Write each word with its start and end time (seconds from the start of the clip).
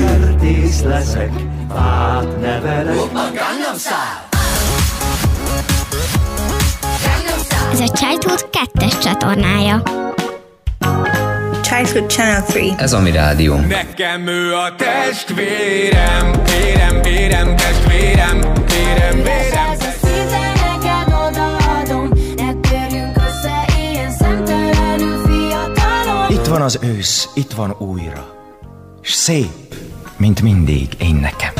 Kertész 0.00 0.82
leszek, 0.82 1.30
fát 1.74 2.40
nevelek. 2.40 2.96
Ez 7.72 7.80
a 7.80 7.88
Childhood 7.92 8.48
2-es 8.52 9.02
csatornája. 9.02 9.82
Childhood 11.62 12.10
Channel 12.10 12.44
3. 12.48 12.74
Ez 12.78 12.92
a 12.92 13.00
mi 13.00 13.10
rádió. 13.10 13.56
Nekem 13.56 14.26
ő 14.26 14.54
a 14.54 14.74
testvérem, 14.76 16.32
vérem, 16.44 17.02
vérem, 17.02 17.56
testvérem, 17.56 18.40
vérem, 18.40 19.22
vérem. 19.22 19.42
Itt 26.28 26.46
van 26.46 26.62
az 26.62 26.78
ősz, 26.82 27.28
itt 27.34 27.52
van 27.52 27.74
újra. 27.78 28.32
S 29.00 29.12
szép, 29.12 29.74
mint 30.24 30.42
mindig 30.42 30.88
én 30.98 31.14
nekem. 31.14 31.52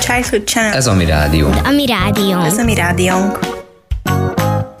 Childhood 0.00 0.44
Channel. 0.44 0.72
Ez 0.72 0.86
a 0.86 0.94
mi 0.94 1.04
rádió. 1.04 1.48
A 1.64 1.70
mi 1.70 1.86
rádiónk. 1.86 2.46
Ez 2.46 2.58
a 2.58 2.64
mi 2.64 2.74
rádiónk. 2.74 3.38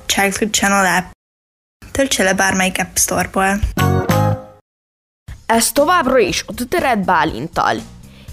Childhood 0.06 0.52
Channel 0.52 0.96
app. 0.96 1.04
Töltse 1.90 2.22
le 2.22 2.34
bármelyik 2.34 2.78
App 2.78 2.96
Store-ból. 2.96 3.60
Ez 5.46 5.72
továbbra 5.72 6.18
is 6.18 6.44
a 6.46 6.54
Tüteret 6.54 7.04
Bálintal. 7.04 7.76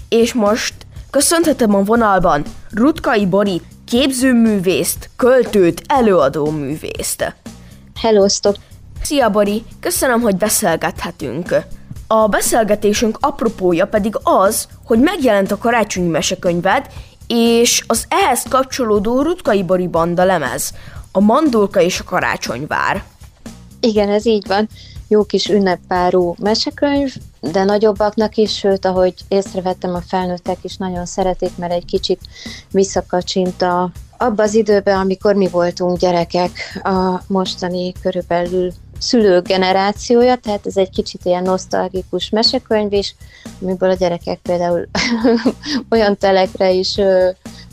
És 0.08 0.32
most 0.32 0.74
köszönhetem 1.10 1.74
a 1.74 1.82
vonalban 1.82 2.44
Rutkai 2.70 3.26
Borit, 3.26 3.64
képzőművészt, 3.86 5.10
költőt, 5.16 5.82
előadó 5.86 6.50
művészt. 6.50 7.34
Hello, 8.00 8.28
stop! 8.28 8.56
Szia 9.04 9.30
Bori, 9.30 9.64
köszönöm, 9.80 10.20
hogy 10.20 10.36
beszélgethetünk. 10.36 11.54
A 12.06 12.28
beszélgetésünk 12.28 13.18
apropója 13.20 13.86
pedig 13.86 14.14
az, 14.22 14.68
hogy 14.84 14.98
megjelent 14.98 15.52
a 15.52 15.58
karácsonyi 15.58 16.08
mesekönyved, 16.08 16.86
és 17.26 17.84
az 17.86 18.04
ehhez 18.08 18.42
kapcsolódó 18.48 19.22
Rutkai 19.22 19.62
Bori 19.62 19.86
banda 19.86 20.24
lemez, 20.24 20.74
a 21.12 21.20
Mandulka 21.20 21.80
és 21.80 22.00
a 22.00 22.04
Karácsonyvár. 22.04 23.04
Igen, 23.80 24.08
ez 24.08 24.26
így 24.26 24.46
van. 24.46 24.68
Jó 25.08 25.24
kis 25.24 25.48
ünneppárú 25.48 26.34
mesekönyv, 26.38 27.14
de 27.40 27.64
nagyobbaknak 27.64 28.36
is, 28.36 28.56
sőt, 28.56 28.84
ahogy 28.84 29.14
észrevettem, 29.28 29.94
a 29.94 30.00
felnőttek 30.08 30.58
is 30.62 30.76
nagyon 30.76 31.06
szeretik, 31.06 31.56
mert 31.56 31.72
egy 31.72 31.84
kicsit 31.84 32.20
visszakacsint 32.70 33.62
a, 33.62 33.90
abba 34.18 34.42
az 34.42 34.54
időbe, 34.54 34.96
amikor 34.96 35.34
mi 35.34 35.48
voltunk 35.48 35.98
gyerekek, 35.98 36.80
a 36.82 37.22
mostani 37.26 37.92
körülbelül 38.02 38.72
szülők 39.04 39.46
generációja, 39.46 40.36
tehát 40.36 40.66
ez 40.66 40.76
egy 40.76 40.90
kicsit 40.90 41.20
ilyen 41.24 41.42
nosztalgikus 41.42 42.30
mesekönyv 42.30 42.92
is, 42.92 43.14
amiből 43.62 43.90
a 43.90 43.94
gyerekek 43.94 44.38
például 44.38 44.88
olyan 45.90 46.16
telekre 46.16 46.70
is 46.70 46.94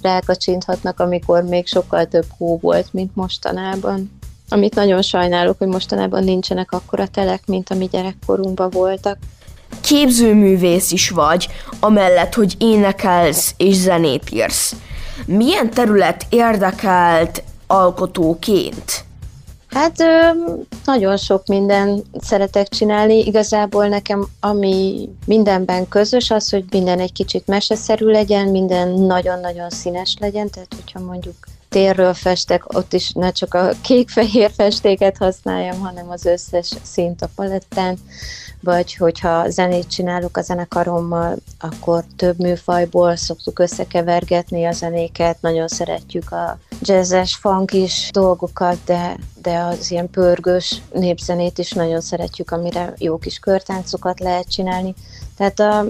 rákacsinthatnak, 0.01 0.99
amikor 0.99 1.43
még 1.43 1.67
sokkal 1.67 2.05
több 2.05 2.25
hó 2.37 2.57
volt, 2.61 2.93
mint 2.93 3.15
mostanában. 3.15 4.19
Amit 4.49 4.75
nagyon 4.75 5.01
sajnálok, 5.01 5.57
hogy 5.57 5.67
mostanában 5.67 6.23
nincsenek 6.23 6.71
akkora 6.71 7.07
telek, 7.07 7.41
mint 7.45 7.71
ami 7.71 7.87
gyerekkorunkban 7.91 8.69
voltak. 8.69 9.17
Képzőművész 9.81 10.91
is 10.91 11.09
vagy, 11.09 11.47
amellett, 11.79 12.33
hogy 12.33 12.55
énekelsz 12.57 13.53
és 13.57 13.75
zenét 13.75 14.29
írsz. 14.31 14.75
Milyen 15.25 15.69
terület 15.69 16.25
érdekelt 16.29 17.43
alkotóként? 17.67 19.05
Hát 19.73 19.99
ö, 19.99 20.29
nagyon 20.85 21.17
sok 21.17 21.45
minden 21.45 22.03
szeretek 22.19 22.67
csinálni. 22.67 23.17
Igazából 23.25 23.87
nekem, 23.87 24.27
ami 24.39 25.09
mindenben 25.25 25.87
közös, 25.87 26.31
az, 26.31 26.49
hogy 26.49 26.65
minden 26.71 26.99
egy 26.99 27.11
kicsit 27.11 27.47
meseszerű 27.47 28.05
legyen, 28.05 28.47
minden 28.47 28.89
nagyon-nagyon 28.89 29.69
színes 29.69 30.15
legyen, 30.19 30.49
tehát 30.49 30.73
hogyha 30.75 30.99
mondjuk 30.99 31.35
térről 31.69 32.13
festek, 32.13 32.75
ott 32.75 32.93
is 32.93 33.11
ne 33.11 33.31
csak 33.31 33.53
a 33.53 33.69
kék-fehér 33.81 34.51
festéket 34.55 35.17
használjam, 35.17 35.79
hanem 35.79 36.09
az 36.09 36.25
összes 36.25 36.73
szint 36.83 37.21
a 37.21 37.29
palettán, 37.35 37.97
vagy 38.59 38.95
hogyha 38.95 39.49
zenét 39.49 39.87
csinálok 39.89 40.37
a 40.37 40.41
zenekarommal, 40.41 41.35
akkor 41.59 42.03
több 42.15 42.39
műfajból 42.39 43.15
szoktuk 43.15 43.59
összekevergetni 43.59 44.65
a 44.65 44.71
zenéket, 44.71 45.41
nagyon 45.41 45.67
szeretjük 45.67 46.31
a 46.31 46.57
jazzes, 46.81 47.35
funkis 47.35 48.09
dolgokat, 48.11 48.77
de, 48.85 49.17
de 49.41 49.57
az 49.59 49.91
ilyen 49.91 50.09
pörgős 50.09 50.81
népzenét 50.93 51.57
is 51.57 51.71
nagyon 51.71 52.01
szeretjük, 52.01 52.51
amire 52.51 52.93
jó 52.97 53.17
kis 53.17 53.39
körtáncokat 53.39 54.19
lehet 54.19 54.49
csinálni. 54.49 54.93
Tehát 55.37 55.59
a, 55.59 55.85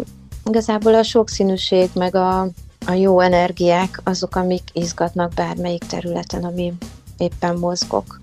igazából 0.46 0.96
a 0.96 1.03
sokszínűség, 1.03 1.90
meg 1.94 2.16
a, 2.16 2.41
a 2.85 2.91
jó 2.94 3.19
energiák 3.19 4.02
azok, 4.03 4.35
amik 4.35 4.63
izgatnak 4.74 5.34
bármelyik 5.34 5.84
területen, 5.84 6.44
ami 6.44 6.74
éppen 7.18 7.56
mozgok. 7.56 8.21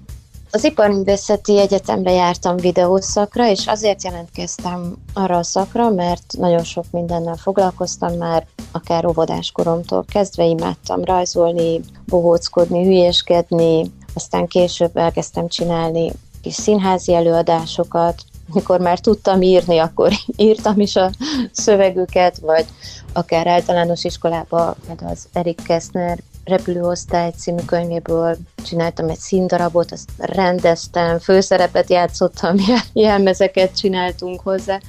Az 0.51 0.65
Iparművészeti 0.65 1.59
Egyetemre 1.59 2.11
jártam 2.11 2.57
videószakra, 2.57 3.51
és 3.51 3.67
azért 3.67 4.03
jelentkeztem 4.03 4.97
arra 5.13 5.37
a 5.37 5.43
szakra, 5.43 5.91
mert 5.91 6.35
nagyon 6.39 6.65
sok 6.65 6.85
mindennel 6.91 7.37
foglalkoztam 7.37 8.17
már, 8.17 8.47
akár 8.73 9.07
óvodáskoromtól 9.07 10.05
kezdve 10.09 10.45
imádtam 10.45 11.05
rajzolni, 11.05 11.81
bohóckodni, 12.07 12.85
hülyéskedni, 12.85 13.91
aztán 14.15 14.47
később 14.47 14.97
elkezdtem 14.97 15.49
csinálni 15.49 16.13
kis 16.41 16.55
színházi 16.55 17.15
előadásokat, 17.15 18.23
mikor 18.55 18.81
már 18.81 18.99
tudtam 18.99 19.43
írni, 19.43 19.79
akkor 19.79 20.13
írtam 20.37 20.81
is 20.81 20.97
a 20.97 21.11
szövegüket, 21.53 22.39
vagy 22.39 22.67
akár 23.13 23.47
általános 23.47 24.05
iskolában, 24.05 24.75
például 24.87 25.11
az 25.11 25.29
Erik 25.33 25.63
Kessner 25.63 26.19
repülőosztály 26.49 27.31
című 27.37 27.63
könyvéből 27.67 28.37
csináltam 28.65 29.09
egy 29.09 29.19
színdarabot, 29.19 29.93
azt 29.93 30.11
rendeztem, 30.17 31.19
főszerepet 31.19 31.91
játszottam, 31.91 32.57
jelmezeket 32.93 33.77
csináltunk 33.77 34.41
hozzá, 34.41 34.81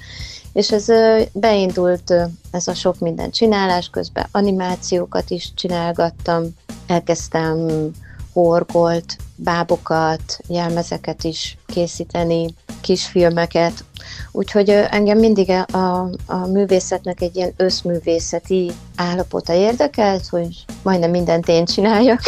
és 0.53 0.72
ez 0.72 0.86
beindult 1.34 2.14
ez 2.52 2.68
a 2.68 2.74
sok 2.74 3.00
minden 3.00 3.31
csinálás, 3.31 3.90
közben 3.90 4.28
animációkat 4.31 5.30
is 5.30 5.53
csinálgattam, 5.56 6.44
elkezdtem 6.88 7.90
horgolt, 8.34 9.18
bábokat, 9.36 10.40
jelmezeket 10.47 11.24
is 11.24 11.58
készíteni, 11.66 12.53
kisfilmeket, 12.81 13.84
úgyhogy 14.32 14.70
engem 14.70 15.18
mindig 15.18 15.50
a, 15.72 16.10
a 16.26 16.48
művészetnek 16.48 17.22
egy 17.22 17.36
ilyen 17.36 17.54
összművészeti 17.58 18.72
állapota 18.96 19.54
érdekelt, 19.54 20.28
hogy 20.28 20.66
majdnem 20.84 21.10
mindent 21.10 21.48
én 21.48 21.66
csináljak, 21.66 22.22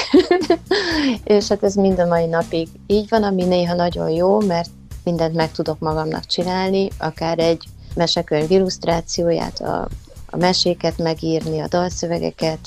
és 1.24 1.48
hát 1.48 1.64
ez 1.64 1.76
mind 1.76 2.00
a 2.00 2.08
mai 2.08 2.26
napig 2.26 2.68
így 2.88 3.10
van, 3.10 3.24
ami 3.24 3.44
néha 3.44 3.74
nagyon 3.74 4.10
jó, 4.10 4.40
mert 4.40 4.70
mindent 5.04 5.36
meg 5.36 5.52
tudok 5.52 5.80
magamnak 5.80 6.26
csinálni, 6.26 6.90
akár 6.98 7.40
egy 7.40 7.64
mesekönyv 7.96 8.52
illusztrációját, 8.52 9.60
a, 9.60 9.88
a 10.30 10.38
meséket 10.38 10.98
megírni, 10.98 11.60
a 11.60 11.68
dalszövegeket, 11.68 12.60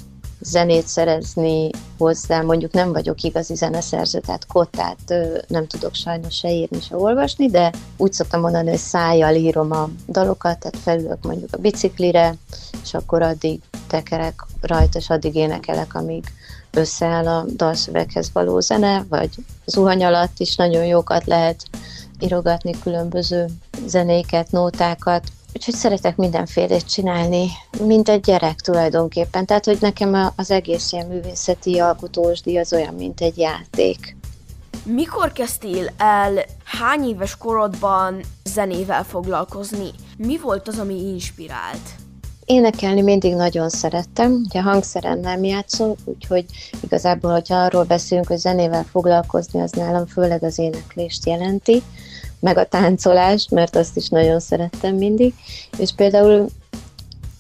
zenét 0.45 0.87
szerezni 0.87 1.71
hozzá, 1.99 2.41
mondjuk 2.41 2.73
nem 2.73 2.93
vagyok 2.93 3.23
igazi 3.23 3.55
zeneszerző, 3.55 4.21
tehát 4.21 4.47
kottát 4.47 5.15
nem 5.49 5.67
tudok 5.67 5.95
sajnos 5.95 6.35
se 6.35 6.51
írni, 6.51 6.81
se 6.81 6.97
olvasni, 6.97 7.47
de 7.47 7.73
úgy 7.97 8.13
szoktam 8.13 8.41
mondani, 8.41 8.69
hogy 8.69 8.79
szájjal 8.79 9.35
írom 9.35 9.73
a 9.73 9.89
dalokat, 10.09 10.59
tehát 10.59 10.77
felülök 10.83 11.23
mondjuk 11.23 11.51
a 11.53 11.59
biciklire, 11.59 12.35
és 12.83 12.95
akkor 12.95 13.23
addig 13.23 13.61
tekerek 13.87 14.45
rajta, 14.61 14.99
és 14.99 15.11
addig 15.11 15.35
énekelek, 15.35 15.95
amíg 15.95 16.25
összeáll 16.71 17.27
a 17.27 17.45
dalszöveghez 17.57 18.31
való 18.33 18.61
zene, 18.61 19.05
vagy 19.09 19.31
zuhany 19.67 20.05
alatt 20.05 20.39
is 20.39 20.57
nagyon 20.57 20.85
jókat 20.85 21.25
lehet 21.27 21.63
írogatni 22.21 22.75
különböző 22.83 23.47
zenéket, 23.87 24.51
nótákat, 24.51 25.23
Úgyhogy 25.57 25.75
szeretek 25.75 26.17
mindenfélét 26.17 26.91
csinálni, 26.91 27.47
mint 27.81 28.09
egy 28.09 28.21
gyerek 28.21 28.61
tulajdonképpen. 28.61 29.47
Tehát, 29.47 29.65
hogy 29.65 29.79
nekem 29.81 30.33
az 30.37 30.51
egész 30.51 30.93
ilyen 30.93 31.07
művészeti 31.07 31.79
alkotósdi 31.79 32.59
az 32.59 32.73
olyan, 32.73 32.95
mint 32.95 33.21
egy 33.21 33.39
játék. 33.39 34.17
Mikor 34.85 35.33
kezdtél 35.33 35.91
el 35.97 36.45
hány 36.65 37.09
éves 37.09 37.37
korodban 37.37 38.21
zenével 38.45 39.05
foglalkozni? 39.05 39.91
Mi 40.17 40.39
volt 40.39 40.69
az, 40.69 40.79
ami 40.79 40.95
inspirált? 40.95 41.89
Énekelni 42.45 43.03
mindig 43.03 43.35
nagyon 43.35 43.69
szerettem, 43.69 44.33
ugye 44.33 44.63
hangszeren 44.63 45.19
nem 45.19 45.45
játszom, 45.45 45.95
úgyhogy 46.05 46.45
igazából, 46.83 47.33
hogyha 47.33 47.57
arról 47.57 47.85
beszélünk, 47.85 48.27
hogy 48.27 48.39
zenével 48.39 48.85
foglalkozni, 48.85 49.61
az 49.61 49.71
nálam 49.71 50.07
főleg 50.07 50.43
az 50.43 50.59
éneklést 50.59 51.27
jelenti, 51.27 51.83
meg 52.45 52.57
a 52.57 52.65
táncolást, 52.65 53.51
mert 53.51 53.77
azt 53.77 53.97
is 53.97 54.09
nagyon 54.09 54.41
szerettem 54.41 54.97
mindig, 54.97 55.35
és 55.79 55.91
például 55.97 56.47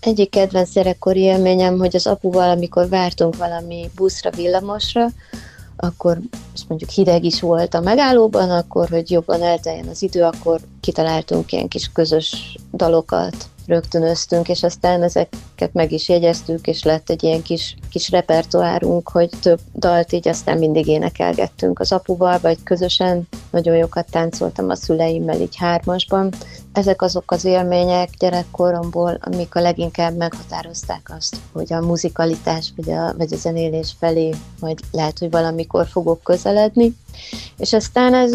egyik 0.00 0.30
kedvenc 0.30 0.72
gyerekkori 0.72 1.20
élményem, 1.20 1.78
hogy 1.78 1.96
az 1.96 2.06
apuval, 2.06 2.50
amikor 2.50 2.88
vártunk 2.88 3.36
valami 3.36 3.90
buszra, 3.96 4.30
villamosra, 4.30 5.08
akkor 5.76 6.18
azt 6.54 6.68
mondjuk 6.68 6.90
hideg 6.90 7.24
is 7.24 7.40
volt 7.40 7.74
a 7.74 7.80
megállóban, 7.80 8.50
akkor, 8.50 8.88
hogy 8.88 9.10
jobban 9.10 9.42
elteljen 9.42 9.88
az 9.88 10.02
idő, 10.02 10.22
akkor 10.22 10.60
kitaláltunk 10.80 11.52
ilyen 11.52 11.68
kis 11.68 11.90
közös 11.92 12.58
dalokat, 12.72 13.36
rögtönöztünk, 13.66 14.48
és 14.48 14.62
aztán 14.62 15.02
ezeket 15.02 15.72
meg 15.72 15.92
is 15.92 16.08
jegyeztük, 16.08 16.66
és 16.66 16.82
lett 16.82 17.10
egy 17.10 17.22
ilyen 17.22 17.42
kis, 17.42 17.76
kis 17.90 18.10
repertoárunk, 18.10 19.08
hogy 19.08 19.30
több 19.40 19.60
dalt 19.74 20.12
így 20.12 20.28
aztán 20.28 20.58
mindig 20.58 20.86
énekelgettünk 20.86 21.80
az 21.80 21.92
apuval, 21.92 22.38
vagy 22.38 22.62
közösen. 22.62 23.28
Nagyon 23.54 23.76
jókat 23.76 24.10
táncoltam 24.10 24.68
a 24.68 24.74
szüleimmel 24.74 25.40
így 25.40 25.56
hármasban. 25.56 26.32
Ezek 26.72 27.02
azok 27.02 27.30
az 27.30 27.44
élmények 27.44 28.10
gyerekkoromból, 28.18 29.18
amik 29.20 29.54
a 29.54 29.60
leginkább 29.60 30.16
meghatározták 30.16 31.12
azt, 31.16 31.36
hogy 31.52 31.72
a 31.72 31.80
muzikalitás 31.80 32.72
vagy 32.76 32.90
a, 32.90 33.14
vagy 33.16 33.32
a 33.32 33.36
zenélés 33.36 33.94
felé 33.98 34.34
majd 34.60 34.78
lehet, 34.90 35.18
hogy 35.18 35.30
valamikor 35.30 35.86
fogok 35.86 36.22
közeledni. 36.22 36.96
És 37.58 37.72
aztán 37.72 38.14
ez 38.14 38.32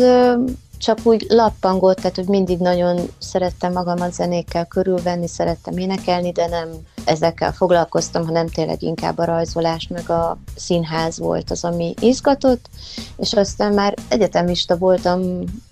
csak 0.77 1.00
úgy 1.04 1.25
lappangolt, 1.30 1.95
tehát 1.95 2.15
hogy 2.15 2.27
mindig 2.27 2.60
nagyon 2.60 3.00
szerettem 3.18 3.72
magamat 3.72 4.13
zenékkel 4.13 4.65
körülvenni, 4.65 5.27
szerettem 5.27 5.77
énekelni, 5.77 6.31
de 6.31 6.48
nem 6.48 6.69
ezekkel 7.09 7.53
foglalkoztam, 7.53 8.25
hanem 8.25 8.47
tényleg 8.47 8.81
inkább 8.81 9.17
a 9.17 9.25
rajzolás, 9.25 9.88
meg 9.88 10.09
a 10.09 10.38
színház 10.56 11.19
volt 11.19 11.51
az, 11.51 11.63
ami 11.63 11.94
izgatott, 12.00 12.69
és 13.17 13.33
aztán 13.33 13.73
már 13.73 13.94
egyetemista 14.07 14.77
voltam, 14.77 15.21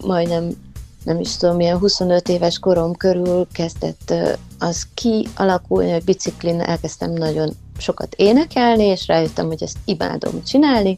majdnem 0.06 0.50
nem 1.04 1.20
is 1.20 1.38
tudom, 1.38 1.56
milyen 1.56 1.78
25 1.78 2.30
éves 2.30 2.60
korom 2.60 2.96
körül 2.96 3.48
kezdett 3.52 4.14
az 4.60 4.88
kialakulni, 4.94 5.92
hogy 5.92 6.04
biciklin 6.04 6.60
elkezdtem 6.60 7.12
nagyon 7.12 7.54
sokat 7.78 8.14
énekelni, 8.16 8.84
és 8.84 9.08
rájöttem, 9.08 9.48
hogy 9.48 9.64
ezt 9.64 9.78
imádom 9.86 10.44
csinálni, 10.44 10.98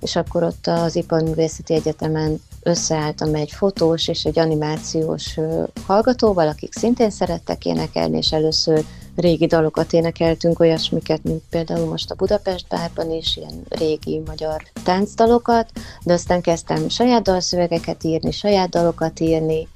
és 0.00 0.16
akkor 0.16 0.42
ott 0.42 0.66
az 0.66 0.96
Iparművészeti 0.96 1.74
Egyetemen 1.74 2.40
összeálltam 2.62 3.34
egy 3.34 3.50
fotós 3.50 4.08
és 4.08 4.24
egy 4.24 4.38
animációs 4.38 5.38
hallgatóval, 5.86 6.48
akik 6.48 6.72
szintén 6.74 7.10
szerettek 7.10 7.64
énekelni, 7.64 8.16
és 8.16 8.32
először 8.32 8.84
régi 9.20 9.46
dalokat 9.46 9.92
énekeltünk, 9.92 10.60
olyasmiket, 10.60 11.22
mint 11.22 11.42
például 11.50 11.88
most 11.88 12.10
a 12.10 12.14
Budapest 12.14 12.68
bárban 12.68 13.10
is, 13.10 13.36
ilyen 13.36 13.62
régi 13.68 14.22
magyar 14.26 14.62
táncdalokat, 14.84 15.70
de 16.02 16.12
aztán 16.12 16.40
kezdtem 16.40 16.88
saját 16.88 17.22
dalszövegeket 17.22 18.04
írni, 18.04 18.30
saját 18.30 18.68
dalokat 18.68 19.20
írni, 19.20 19.68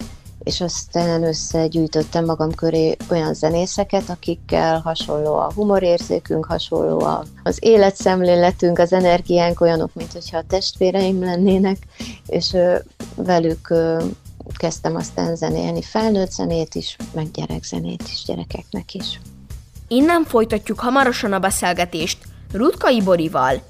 és 0.43 0.61
aztán 0.61 1.23
összegyűjtöttem 1.23 2.25
magam 2.25 2.55
köré 2.55 2.97
olyan 3.11 3.35
zenészeket, 3.35 4.09
akikkel 4.09 4.81
hasonló 4.81 5.35
a 5.35 5.53
humorérzékünk, 5.55 6.45
hasonló 6.45 7.01
a, 7.01 7.25
az 7.43 7.59
életszemléletünk, 7.61 8.79
az 8.79 8.93
energiánk 8.93 9.61
olyanok, 9.61 9.95
mint 9.95 10.13
hogyha 10.13 10.39
a 10.39 10.45
testvéreim 10.49 11.25
lennének, 11.25 11.79
és 12.27 12.57
velük 13.15 13.75
kezdtem 14.57 14.97
aztán 14.97 15.37
zenélni 15.37 15.83
felnőtt 15.83 16.31
zenét 16.31 16.75
is, 16.75 16.97
meg 17.15 17.31
gyerekzenét 17.31 18.03
is 18.03 18.23
gyerekeknek 18.27 18.95
is. 18.95 19.21
Innen 19.93 20.25
folytatjuk 20.25 20.81
hamarosan 20.81 21.33
a 21.33 21.39
beszélgetést 21.39 22.19
Rutkai 22.53 23.03
Borival, 23.03 23.63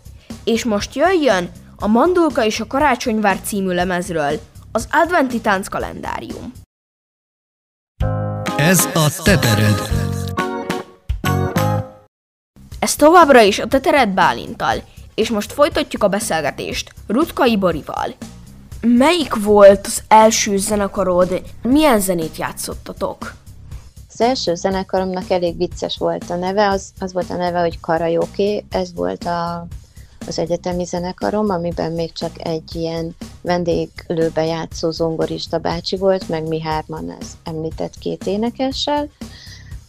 és 0.45 0.65
most 0.65 0.95
jöjjön 0.95 1.51
a 1.77 1.87
Mandulka 1.87 2.45
és 2.45 2.61
a 2.61 2.67
Karácsonyvár 2.67 3.41
című 3.41 3.73
lemezről 3.73 4.41
az 4.73 4.89
adventi 4.91 5.41
tánckalendárium. 5.41 6.53
Ez 8.57 8.89
a 8.95 9.23
tetered. 9.25 9.91
Ez 12.79 12.97
továbbra 12.97 13.41
is 13.41 13.59
a 13.59 13.67
Tetered 13.67 14.09
Bálintal, 14.09 14.83
és 15.15 15.31
most 15.31 15.53
folytatjuk 15.53 16.03
a 16.03 16.09
beszélgetést 16.09 16.93
Rutkai 17.07 17.57
Borival. 17.57 18.15
Melyik 18.81 19.35
volt 19.35 19.87
az 19.87 20.03
első 20.09 20.57
zenekarod? 20.57 21.43
Milyen 21.63 22.01
zenét 22.01 22.37
játszottatok? 22.37 23.41
Az 24.13 24.21
első 24.21 24.55
zenekaromnak 24.55 25.31
elég 25.31 25.57
vicces 25.57 25.97
volt 25.97 26.31
a 26.31 26.37
neve, 26.37 26.69
az, 26.69 26.93
az 26.99 27.13
volt 27.13 27.31
a 27.31 27.37
neve, 27.37 27.61
hogy 27.61 27.81
Karaoke, 27.81 28.63
ez 28.71 28.95
volt 28.95 29.25
a, 29.25 29.67
az 30.27 30.39
egyetemi 30.39 30.85
zenekarom, 30.85 31.51
amiben 31.51 31.93
még 31.93 32.13
csak 32.13 32.47
egy 32.47 32.75
ilyen 32.75 33.17
vendéglőbe 33.41 34.45
játszó 34.45 34.91
zongorista 34.91 35.59
bácsi 35.59 35.97
volt, 35.97 36.29
meg 36.29 36.49
mi 36.49 36.61
hárman 36.61 37.17
ez 37.21 37.27
említett 37.45 37.99
két 37.99 38.27
énekessel. 38.27 39.09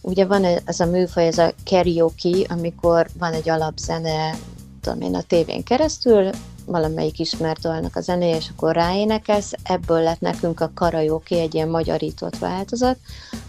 Ugye 0.00 0.26
van 0.26 0.44
ez 0.64 0.80
a 0.80 0.86
műfaj, 0.86 1.26
ez 1.26 1.38
a 1.38 1.52
karaoke, 1.64 2.46
amikor 2.48 3.06
van 3.18 3.32
egy 3.32 3.48
alapzene, 3.48 4.36
tudom 4.80 5.00
én, 5.00 5.14
a 5.14 5.22
tévén 5.22 5.62
keresztül, 5.62 6.30
valamelyik 6.66 7.18
ismert 7.18 7.60
dalnak 7.60 7.96
a 7.96 8.00
zenéje, 8.00 8.36
és 8.36 8.48
akkor 8.48 8.74
ráénekelsz, 8.74 9.52
ebből 9.62 10.00
lett 10.02 10.20
nekünk 10.20 10.60
a 10.60 10.70
karaoke 10.74 11.38
egy 11.38 11.54
ilyen 11.54 11.68
magyarított 11.68 12.38
változat. 12.38 12.96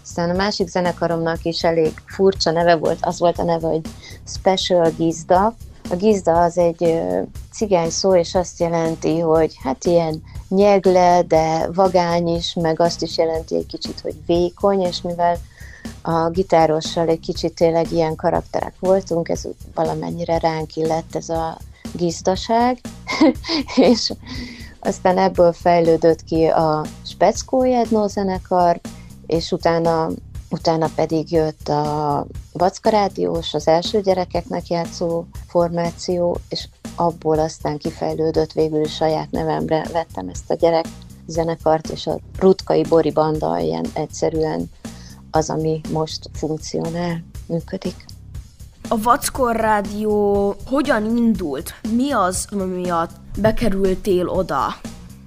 Aztán 0.06 0.30
a 0.30 0.36
másik 0.36 0.68
zenekaromnak 0.68 1.44
is 1.44 1.64
elég 1.64 1.92
furcsa 2.06 2.50
neve 2.50 2.76
volt, 2.76 2.98
az 3.00 3.18
volt 3.18 3.38
a 3.38 3.42
neve, 3.42 3.66
hogy 3.66 3.80
Special 4.26 4.90
Gizda. 4.96 5.54
A 5.90 5.96
gizda 5.96 6.42
az 6.42 6.58
egy 6.58 7.00
cigány 7.52 7.90
szó, 7.90 8.16
és 8.16 8.34
azt 8.34 8.60
jelenti, 8.60 9.18
hogy 9.18 9.56
hát 9.62 9.84
ilyen 9.84 10.22
nyegle, 10.48 11.22
de 11.22 11.68
vagány 11.74 12.28
is, 12.28 12.54
meg 12.54 12.80
azt 12.80 13.02
is 13.02 13.16
jelenti 13.16 13.56
egy 13.56 13.66
kicsit, 13.66 14.00
hogy 14.00 14.14
vékony, 14.26 14.80
és 14.80 15.02
mivel 15.02 15.38
a 16.02 16.28
gitárossal 16.28 17.08
egy 17.08 17.20
kicsit 17.20 17.54
tényleg 17.54 17.92
ilyen 17.92 18.16
karakterek 18.16 18.74
voltunk, 18.80 19.28
ez 19.28 19.42
valamennyire 19.74 20.38
ránk 20.38 20.76
illett 20.76 21.14
ez 21.14 21.28
a 21.28 21.58
gizdaság, 21.92 22.80
és 23.90 24.12
aztán 24.80 25.18
ebből 25.18 25.52
fejlődött 25.52 26.24
ki 26.24 26.46
a 26.46 26.84
Speckó 27.04 27.64
Jedno 27.64 28.08
zenekar, 28.08 28.80
és 29.26 29.52
utána, 29.52 30.08
utána 30.50 30.88
pedig 30.94 31.32
jött 31.32 31.68
a 31.68 32.26
Vacka 32.52 32.90
Rádiós, 32.90 33.54
az 33.54 33.68
első 33.68 34.00
gyerekeknek 34.00 34.68
játszó 34.68 35.24
formáció, 35.46 36.38
és 36.48 36.68
abból 36.94 37.38
aztán 37.38 37.78
kifejlődött 37.78 38.52
végül 38.52 38.80
is 38.80 38.94
saját 38.94 39.30
nevemre 39.30 39.86
vettem 39.92 40.28
ezt 40.28 40.50
a 40.50 40.54
gyerek 40.54 40.86
zenekart, 41.26 41.88
és 41.88 42.06
a 42.06 42.18
Rutkai 42.38 42.82
Bori 42.82 43.10
Banda 43.12 43.58
ilyen 43.58 43.86
egyszerűen 43.92 44.70
az, 45.30 45.50
ami 45.50 45.80
most 45.92 46.30
funkcionál, 46.32 47.24
működik. 47.46 48.04
A 48.88 49.00
Vackor 49.02 49.56
Rádió 49.56 50.54
hogyan 50.66 51.16
indult? 51.16 51.74
Mi 51.96 52.12
az, 52.12 52.46
ami 52.50 52.64
miatt 52.64 53.10
bekerültél 53.38 54.28
oda? 54.28 54.74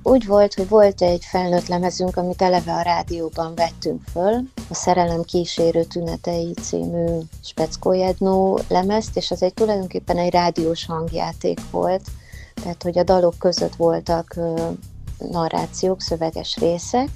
Úgy 0.09 0.25
volt, 0.25 0.53
hogy 0.53 0.69
volt 0.69 1.01
egy 1.01 1.25
felnőtt 1.25 1.67
lemezünk, 1.67 2.17
amit 2.17 2.41
eleve 2.41 2.73
a 2.73 2.81
rádióban 2.81 3.55
vettünk 3.55 4.01
föl, 4.11 4.41
a 4.69 4.73
Szerelem 4.73 5.23
kísérő 5.23 5.83
tünetei 5.83 6.53
című 6.61 7.19
Speckójednó 7.43 8.59
lemezt, 8.67 9.17
és 9.17 9.31
az 9.31 9.43
egy 9.43 9.53
tulajdonképpen 9.53 10.17
egy 10.17 10.31
rádiós 10.31 10.85
hangjáték 10.85 11.59
volt, 11.71 12.01
tehát 12.53 12.83
hogy 12.83 12.97
a 12.97 13.03
dalok 13.03 13.37
között 13.39 13.75
voltak 13.75 14.35
narrációk, 15.17 16.01
szöveges 16.01 16.57
részek, 16.57 17.09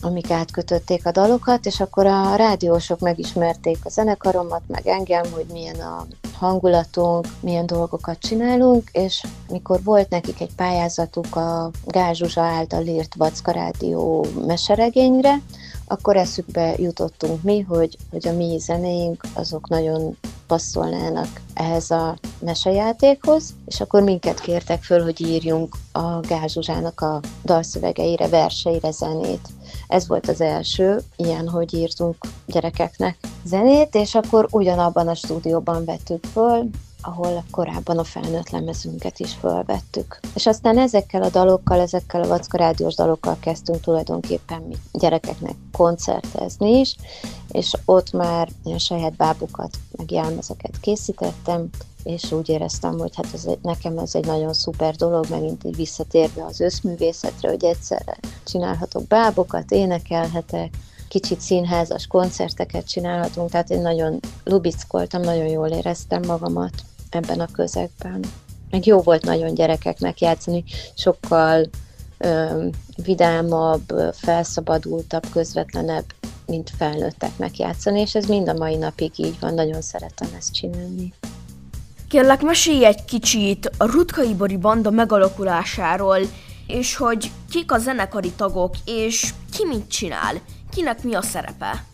amik 0.00 0.30
átkötötték 0.30 1.06
a 1.06 1.10
dalokat, 1.10 1.66
és 1.66 1.80
akkor 1.80 2.06
a 2.06 2.34
rádiósok 2.34 3.00
megismerték 3.00 3.78
a 3.82 3.88
zenekaromat, 3.88 4.62
meg 4.66 4.86
engem, 4.86 5.24
hogy 5.32 5.46
milyen 5.52 5.80
a 5.80 6.06
hangulatunk, 6.38 7.26
milyen 7.40 7.66
dolgokat 7.66 8.18
csinálunk, 8.18 8.88
és 8.92 9.24
mikor 9.50 9.82
volt 9.82 10.08
nekik 10.08 10.40
egy 10.40 10.54
pályázatuk 10.54 11.36
a 11.36 11.70
Gázsuzsa 11.84 12.40
által 12.40 12.86
írt 12.86 13.14
Vacka 13.14 13.50
Rádió 13.50 14.26
meseregényre, 14.46 15.40
akkor 15.86 16.16
eszükbe 16.16 16.74
jutottunk 16.78 17.42
mi, 17.42 17.60
hogy, 17.60 17.96
hogy 18.10 18.28
a 18.28 18.32
mi 18.32 18.58
zenéink 18.58 19.24
azok 19.34 19.68
nagyon 19.68 20.16
passzolnának 20.46 21.40
ehhez 21.54 21.90
a 21.90 22.18
mesejátékhoz, 22.38 23.54
és 23.66 23.80
akkor 23.80 24.02
minket 24.02 24.40
kértek 24.40 24.82
föl, 24.82 25.02
hogy 25.02 25.20
írjunk 25.20 25.76
a 25.92 26.20
Gázsuzsának 26.20 27.00
a 27.00 27.20
dalszövegeire, 27.44 28.28
verseire 28.28 28.90
zenét. 28.90 29.48
Ez 29.88 30.08
volt 30.08 30.28
az 30.28 30.40
első 30.40 31.00
ilyen, 31.16 31.48
hogy 31.48 31.74
írtunk 31.74 32.16
gyerekeknek 32.46 33.18
zenét, 33.44 33.94
és 33.94 34.14
akkor 34.14 34.48
ugyanabban 34.50 35.08
a 35.08 35.14
stúdióban 35.14 35.84
vettük 35.84 36.24
föl, 36.24 36.68
ahol 37.06 37.44
korábban 37.50 37.98
a 37.98 38.04
felnőtt 38.04 38.50
lemezünket 38.50 39.18
is 39.18 39.32
felvettük. 39.32 40.20
És 40.34 40.46
aztán 40.46 40.78
ezekkel 40.78 41.22
a 41.22 41.28
dalokkal, 41.28 41.80
ezekkel 41.80 42.22
a 42.22 42.26
Vacka 42.26 42.56
rádiós 42.56 42.94
dalokkal 42.94 43.36
kezdtünk 43.40 43.80
tulajdonképpen 43.80 44.62
mi 44.68 44.76
gyerekeknek 44.92 45.54
koncertezni 45.72 46.78
is, 46.78 46.96
és 47.52 47.72
ott 47.84 48.12
már 48.12 48.48
a 48.64 48.78
saját 48.78 49.16
bábukat, 49.16 49.76
meg 49.96 50.10
jelmezeket 50.10 50.80
készítettem, 50.80 51.68
és 52.04 52.32
úgy 52.32 52.48
éreztem, 52.48 52.98
hogy 52.98 53.16
hát 53.16 53.28
ez 53.34 53.44
egy, 53.44 53.58
nekem 53.62 53.98
ez 53.98 54.14
egy 54.14 54.26
nagyon 54.26 54.52
szuper 54.52 54.94
dolog, 54.94 55.26
megint 55.30 55.64
így 55.64 55.76
visszatérve 55.76 56.44
az 56.44 56.60
összművészetre, 56.60 57.48
hogy 57.48 57.64
egyszerre 57.64 58.16
csinálhatok 58.44 59.06
bábokat, 59.06 59.70
énekelhetek, 59.70 60.74
kicsit 61.08 61.40
színházas 61.40 62.06
koncerteket 62.06 62.88
csinálhatunk, 62.88 63.50
tehát 63.50 63.70
én 63.70 63.80
nagyon 63.80 64.20
lubickoltam, 64.44 65.20
nagyon 65.20 65.46
jól 65.46 65.68
éreztem 65.68 66.22
magamat 66.26 66.72
ebben 67.16 67.40
a 67.40 67.52
közegben. 67.52 68.24
Meg 68.70 68.86
jó 68.86 69.00
volt 69.00 69.24
nagyon 69.24 69.54
gyerekeknek 69.54 70.20
játszani, 70.20 70.64
sokkal 70.96 71.66
ö, 72.18 72.66
vidámabb, 73.04 73.92
felszabadultabb, 74.12 75.26
közvetlenebb, 75.32 76.04
mint 76.46 76.70
felnőtteknek 76.76 77.58
játszani, 77.58 78.00
és 78.00 78.14
ez 78.14 78.26
mind 78.26 78.48
a 78.48 78.52
mai 78.52 78.76
napig 78.76 79.12
így 79.16 79.36
van, 79.40 79.54
nagyon 79.54 79.82
szeretem 79.82 80.28
ezt 80.38 80.52
csinálni. 80.52 81.12
Kérlek, 82.08 82.42
mesélj 82.42 82.84
egy 82.84 83.04
kicsit 83.04 83.70
a 83.78 83.90
Rutkai 83.90 84.34
Bori 84.34 84.56
banda 84.56 84.90
megalakulásáról, 84.90 86.18
és 86.66 86.96
hogy 86.96 87.30
kik 87.50 87.72
a 87.72 87.78
zenekari 87.78 88.30
tagok, 88.30 88.74
és 88.84 89.34
ki 89.52 89.66
mit 89.66 89.88
csinál, 89.90 90.34
kinek 90.70 91.02
mi 91.02 91.14
a 91.14 91.22
szerepe. 91.22 91.84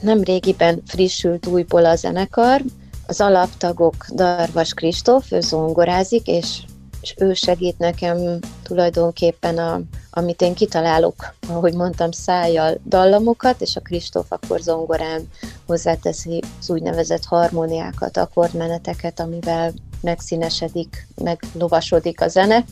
Nem 0.00 0.22
régiben 0.22 0.82
frissült 0.86 1.46
újból 1.46 1.84
a 1.84 1.94
zenekar, 1.94 2.62
az 3.06 3.20
alaptagok 3.20 4.06
Darvas 4.14 4.74
Kristóf, 4.74 5.32
ő 5.32 5.40
zongorázik, 5.40 6.26
és, 6.26 6.62
és 7.00 7.14
ő 7.18 7.34
segít 7.34 7.78
nekem 7.78 8.38
tulajdonképpen, 8.62 9.58
a, 9.58 9.80
amit 10.10 10.42
én 10.42 10.54
kitalálok, 10.54 11.34
ahogy 11.48 11.74
mondtam, 11.74 12.10
szájjal 12.10 12.78
dallamokat, 12.86 13.60
és 13.60 13.76
a 13.76 13.80
Kristóf 13.80 14.26
akkor 14.28 14.60
zongorán 14.60 15.28
hozzáteszi 15.66 16.42
az 16.60 16.70
úgynevezett 16.70 17.24
harmóniákat, 17.24 18.16
akkordmeneteket, 18.16 19.20
amivel 19.20 19.72
megszínesedik, 20.00 21.06
meglovasodik 21.22 22.20
a 22.20 22.28
zene. 22.28 22.64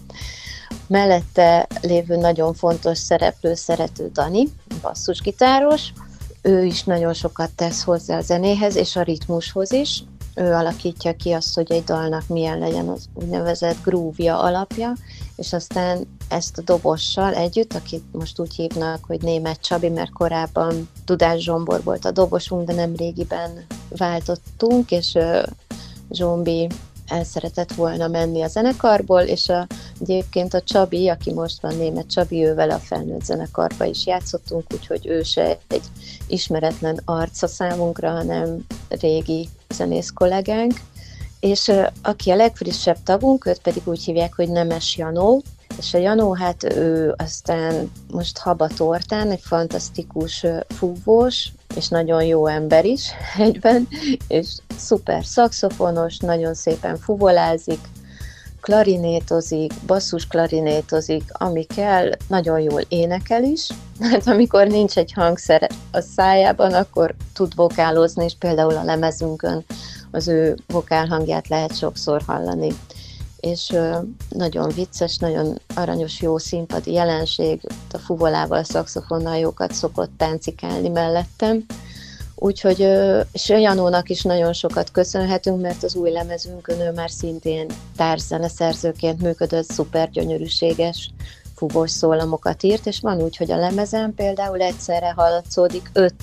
Mellette 0.87 1.67
lévő 1.81 2.17
nagyon 2.17 2.55
fontos 2.55 2.99
szereplő 2.99 3.55
szerető 3.55 4.11
Dani, 4.12 4.49
basszusgitáros, 4.83 5.93
ő 6.47 6.64
is 6.64 6.83
nagyon 6.83 7.14
sokat 7.14 7.50
tesz 7.50 7.83
hozzá 7.83 8.17
a 8.17 8.21
zenéhez, 8.21 8.76
és 8.76 8.97
a 8.97 9.03
ritmushoz 9.03 9.73
is. 9.73 10.03
Ő 10.35 10.53
alakítja 10.53 11.17
ki 11.17 11.33
azt, 11.33 11.55
hogy 11.55 11.73
egy 11.73 11.85
dalnak 11.85 12.29
milyen 12.29 12.59
legyen 12.59 12.88
az 12.88 13.05
úgynevezett 13.14 13.83
grúvja 13.85 14.38
alapja, 14.38 14.93
és 15.37 15.53
aztán 15.53 16.07
ezt 16.29 16.59
a 16.59 16.62
dobossal 16.62 17.35
együtt, 17.35 17.75
akit 17.75 18.03
most 18.12 18.41
úgy 18.41 18.55
hívnak, 18.55 19.05
hogy 19.07 19.23
német 19.23 19.61
Csabi, 19.61 19.88
mert 19.88 20.12
korábban 20.12 20.88
Dudás 21.05 21.43
Zsombor 21.43 21.83
volt 21.83 22.05
a 22.05 22.11
dobosunk, 22.11 22.67
de 22.67 22.75
nem 22.75 22.97
régiben 22.97 23.67
váltottunk, 23.88 24.91
és 24.91 25.19
Zsombi 26.11 26.69
el 27.07 27.25
szeretett 27.25 27.73
volna 27.73 28.09
menni 28.09 28.43
a 28.43 28.49
zenekarból, 28.49 29.21
és 29.21 29.49
a, 29.49 29.67
egyébként 30.00 30.55
a 30.55 30.61
Csabi, 30.61 31.09
aki 31.09 31.33
most 31.33 31.61
van 31.61 31.76
német 31.76 32.11
Csabi, 32.11 32.45
ővel 32.45 32.71
a 32.71 32.79
felnőtt 32.79 33.25
zenekarba 33.25 33.85
is 33.85 34.07
játszottunk, 34.07 34.64
úgyhogy 34.73 35.07
ő 35.07 35.23
se 35.23 35.59
egy 35.69 35.85
ismeretlen 36.26 37.00
arca 37.05 37.47
számunkra, 37.47 38.11
hanem 38.11 38.67
régi 39.01 39.49
zenész 39.75 40.11
kollégánk, 40.11 40.73
és 41.41 41.73
aki 42.03 42.31
a 42.31 42.37
legfrissebb 42.37 42.97
tagunk, 43.05 43.47
őt 43.47 43.61
pedig 43.61 43.83
úgy 43.85 44.05
hívják, 44.05 44.35
hogy 44.35 44.49
Nemes 44.49 44.97
Janó, 44.97 45.43
és 45.79 45.95
a 45.95 45.99
Janó, 45.99 46.33
hát 46.33 46.65
ő 46.65 47.15
aztán 47.17 47.91
most 48.13 48.39
Habatortán 48.39 49.31
egy 49.31 49.41
fantasztikus 49.41 50.47
fúvós, 50.69 51.53
és 51.77 51.89
nagyon 51.89 52.25
jó 52.25 52.47
ember 52.47 52.85
is 52.85 53.11
egyben, 53.39 53.89
és 54.29 54.47
szuper 54.77 55.25
szakszofonos, 55.25 56.19
nagyon 56.19 56.55
szépen 56.55 56.97
fuvolázik, 56.97 57.81
klarinétozik, 58.64 59.73
basszus 59.87 60.26
klarinétozik, 60.26 61.23
ami 61.33 61.64
kell, 61.64 62.11
nagyon 62.28 62.61
jól 62.61 62.80
énekel 62.88 63.42
is, 63.42 63.68
mert 63.99 64.26
amikor 64.35 64.66
nincs 64.66 64.97
egy 64.97 65.12
hangszer 65.12 65.71
a 65.92 66.00
szájában, 66.00 66.73
akkor 66.73 67.14
tud 67.35 67.54
vokálozni, 67.54 68.25
és 68.25 68.35
például 68.38 68.76
a 68.76 68.85
lemezünkön 68.85 69.64
az 70.11 70.28
ő 70.28 70.56
vokálhangját 70.66 71.49
lehet 71.49 71.76
sokszor 71.76 72.23
hallani. 72.26 72.73
És 73.40 73.76
nagyon 74.28 74.68
vicces, 74.68 75.16
nagyon 75.16 75.59
aranyos, 75.75 76.21
jó 76.21 76.38
színpadi 76.38 76.92
jelenség, 76.92 77.61
a 77.92 77.99
fuvolával, 77.99 78.64
szakszofonnal 78.64 79.37
jókat 79.37 79.73
szokott 79.73 80.11
táncikálni 80.16 80.88
mellettem, 80.88 81.64
Úgyhogy, 82.37 82.81
és 83.33 83.49
Janónak 83.49 84.09
is 84.09 84.23
nagyon 84.23 84.53
sokat 84.53 84.91
köszönhetünk, 84.91 85.61
mert 85.61 85.83
az 85.83 85.95
új 85.95 86.11
lemezünkön 86.11 86.81
ő 86.81 86.93
már 86.93 87.11
szintén 87.11 87.67
társzeneszerzőként 87.97 89.23
működött, 89.23 89.71
szuper 89.71 90.11
gyönyörűséges 90.11 91.11
fúvós 91.57 91.91
szólamokat 91.91 92.62
írt, 92.62 92.87
és 92.87 93.00
van 93.00 93.23
úgy, 93.23 93.37
hogy 93.37 93.50
a 93.50 93.57
lemezen 93.57 94.14
például 94.14 94.61
egyszerre 94.61 95.12
hallatszódik 95.17 95.91
öt 95.93 96.14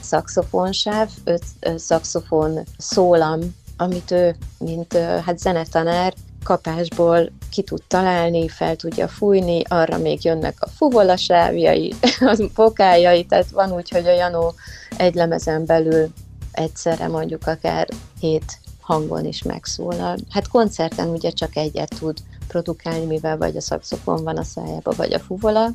szakszofonsáv, 0.00 1.08
öt 1.24 1.42
szakszofon 1.76 2.60
szólam, 2.78 3.40
amit 3.76 4.10
ő, 4.10 4.36
mint 4.58 4.92
hát 5.24 5.38
zenetanár, 5.38 6.14
kapásból 6.44 7.30
ki 7.50 7.62
tud 7.62 7.82
találni, 7.88 8.48
fel 8.48 8.76
tudja 8.76 9.08
fújni, 9.08 9.62
arra 9.68 9.98
még 9.98 10.24
jönnek 10.24 10.56
a 10.58 10.68
fuvolasávjai, 10.68 11.94
a 12.20 12.48
vokájai, 12.54 13.24
tehát 13.24 13.50
van 13.50 13.72
úgy, 13.72 13.90
hogy 13.90 14.06
a 14.06 14.12
Janó 14.12 14.54
egy 14.96 15.14
lemezen 15.14 15.66
belül 15.66 16.12
egyszerre 16.52 17.08
mondjuk 17.08 17.46
akár 17.46 17.88
hét 18.20 18.58
hangon 18.80 19.24
is 19.24 19.42
megszólal. 19.42 20.16
Hát 20.30 20.48
koncerten 20.48 21.08
ugye 21.08 21.30
csak 21.30 21.56
egyet 21.56 21.94
tud 21.98 22.18
produkálni, 22.48 23.04
mivel 23.04 23.36
vagy 23.36 23.56
a 23.56 23.60
szakszofon 23.60 24.24
van 24.24 24.36
a 24.36 24.44
szájába, 24.44 24.92
vagy 24.96 25.12
a 25.12 25.20
fuvola, 25.20 25.70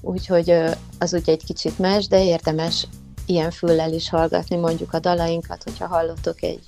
úgyhogy 0.00 0.50
az 0.98 1.12
ugye 1.12 1.32
egy 1.32 1.44
kicsit 1.44 1.78
más, 1.78 2.06
de 2.08 2.24
érdemes 2.24 2.86
ilyen 3.26 3.50
füllel 3.50 3.92
is 3.92 4.08
hallgatni 4.08 4.56
mondjuk 4.56 4.92
a 4.92 4.98
dalainkat, 4.98 5.62
hogyha 5.62 5.86
hallottok 5.86 6.42
egy 6.42 6.60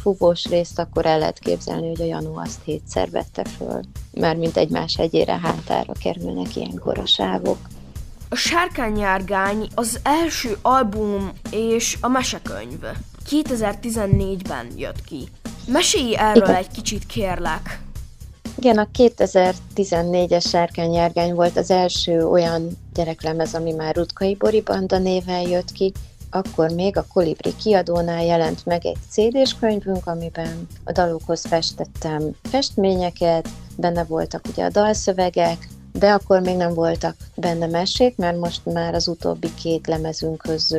fúvós 0.00 0.44
részt, 0.44 0.78
akkor 0.78 1.06
el 1.06 1.18
lehet 1.18 1.38
képzelni, 1.38 1.88
hogy 1.88 2.00
a 2.00 2.04
Janó 2.04 2.36
azt 2.36 2.60
hétszer 2.64 3.10
vette 3.10 3.44
föl, 3.44 3.80
mert 4.12 4.38
mint 4.38 4.56
egymás 4.56 4.94
egyére 4.94 5.38
hátára 5.38 5.92
kerülnek 5.92 6.56
ilyenkor 6.56 6.98
a. 6.98 7.58
A 8.32 8.36
Sárkányjárgány 8.36 9.68
az 9.74 10.00
első 10.02 10.56
album 10.62 11.30
és 11.50 11.96
a 12.00 12.08
mesekönyv. 12.08 12.84
2014-ben 13.30 14.66
jött 14.76 15.04
ki. 15.04 15.28
Mesélj 15.66 16.16
erről 16.16 16.42
Igen. 16.42 16.54
egy 16.54 16.68
kicsit, 16.68 17.06
kérlek. 17.06 17.80
Igen, 18.56 18.78
a 18.78 18.88
2014-es 18.98 20.48
Sárkányjárgány 20.48 21.34
volt 21.34 21.56
az 21.56 21.70
első 21.70 22.26
olyan 22.26 22.68
gyereklemez, 22.94 23.54
ami 23.54 23.72
már 23.72 23.96
Rutkai 23.96 24.34
Bori 24.34 24.60
Banda 24.60 24.98
néven 24.98 25.48
jött 25.48 25.72
ki, 25.72 25.92
akkor 26.30 26.70
még 26.70 26.96
a 26.96 27.06
Kolibri 27.12 27.56
kiadónál 27.56 28.24
jelent 28.24 28.66
meg 28.66 28.86
egy 28.86 28.98
CD-s 29.08 29.54
könyvünk, 29.60 30.06
amiben 30.06 30.66
a 30.84 30.92
dalokhoz 30.92 31.44
festettem 31.44 32.22
festményeket, 32.42 33.48
benne 33.76 34.04
voltak 34.04 34.44
ugye 34.48 34.64
a 34.64 34.70
dalszövegek, 34.70 35.68
de 36.00 36.12
akkor 36.12 36.40
még 36.40 36.56
nem 36.56 36.74
voltak 36.74 37.16
benne 37.34 37.66
mesék, 37.66 38.16
mert 38.16 38.38
most 38.38 38.64
már 38.64 38.94
az 38.94 39.08
utóbbi 39.08 39.54
két 39.54 39.86
lemezünkhöz 39.86 40.76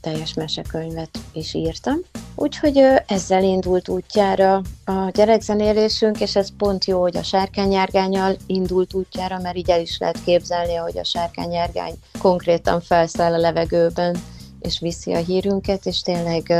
teljes 0.00 0.34
mesekönyvet 0.34 1.18
is 1.32 1.54
írtam. 1.54 1.98
Úgyhogy 2.34 2.78
ezzel 3.06 3.42
indult 3.42 3.88
útjára 3.88 4.62
a 4.84 5.10
gyerekzenélésünk, 5.12 6.20
és 6.20 6.36
ez 6.36 6.48
pont 6.58 6.84
jó, 6.84 7.00
hogy 7.00 7.16
a 7.16 7.22
sárkányjárgányal 7.22 8.36
indult 8.46 8.94
útjára, 8.94 9.38
mert 9.38 9.56
így 9.56 9.70
el 9.70 9.80
is 9.80 9.98
lehet 9.98 10.24
képzelni, 10.24 10.74
hogy 10.74 10.98
a 10.98 11.04
sárkányjárgány 11.04 11.94
konkrétan 12.18 12.80
felszáll 12.80 13.32
a 13.32 13.38
levegőben, 13.38 14.16
és 14.60 14.78
viszi 14.78 15.12
a 15.12 15.18
hírünket, 15.18 15.86
és 15.86 16.00
tényleg 16.00 16.52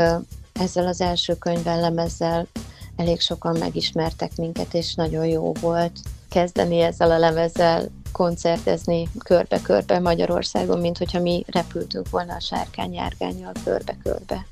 ezzel 0.53 0.87
az 0.87 1.01
első 1.01 1.33
könyvvel, 1.35 1.79
lemezzel 1.79 2.47
elég 2.95 3.19
sokan 3.19 3.57
megismertek 3.59 4.31
minket, 4.35 4.73
és 4.73 4.95
nagyon 4.95 5.25
jó 5.25 5.53
volt 5.61 5.99
kezdeni 6.31 6.79
ezzel 6.79 7.11
a 7.11 7.17
lemezzel 7.17 7.89
koncertezni 8.11 9.07
körbe-körbe 9.23 9.99
Magyarországon, 9.99 10.79
mint 10.79 10.97
hogyha 10.97 11.21
mi 11.21 11.43
repültünk 11.47 12.09
volna 12.09 12.33
a 12.33 12.39
sárkányjárgányjal 12.39 13.51
körbe-körbe. 13.63 14.45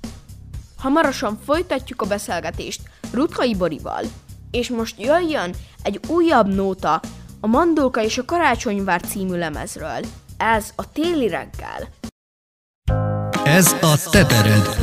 Hamarosan 0.77 1.39
folytatjuk 1.45 2.01
a 2.01 2.05
beszélgetést 2.05 2.81
Rutkai 3.11 3.55
Borival, 3.55 4.03
és 4.51 4.69
most 4.69 5.01
jöjjön 5.01 5.53
egy 5.83 5.99
újabb 6.07 6.53
nóta 6.53 7.01
a 7.39 7.47
Mandolka 7.47 8.03
és 8.03 8.17
a 8.17 8.25
Karácsonyvár 8.25 9.01
című 9.01 9.37
lemezről. 9.37 9.99
Ez 10.37 10.69
a 10.75 10.91
téli 10.91 11.27
reggel. 11.27 11.87
Ez 13.43 13.75
a 13.81 14.09
tetered. 14.11 14.77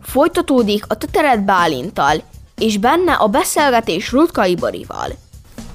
Folytatódik 0.00 0.84
a 0.88 0.96
Teteret 0.96 1.44
Bálintal, 1.44 2.22
és 2.60 2.78
benne 2.78 3.12
a 3.12 3.26
beszélgetés 3.26 4.12
Rutka 4.12 4.44
Ibarival. 4.44 5.08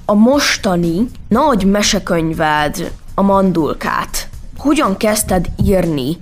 A 0.06 0.14
mostani 0.14 1.08
nagy 1.28 1.66
mesekönyved, 1.66 2.92
a 3.16 3.22
Mandulkát, 3.22 4.30
hogyan 4.58 4.98
kezdted 4.98 5.46
írni? 5.66 6.18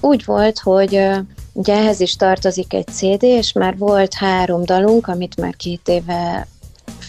Úgy 0.00 0.24
volt, 0.24 0.58
hogy 0.58 1.00
ugye 1.52 1.74
ehhez 1.74 2.00
is 2.00 2.16
tartozik 2.16 2.72
egy 2.72 2.86
CD, 2.86 3.22
és 3.22 3.52
már 3.52 3.78
volt 3.78 4.14
három 4.14 4.64
dalunk, 4.64 5.06
amit 5.06 5.40
már 5.40 5.56
két 5.56 5.88
éve 5.88 6.46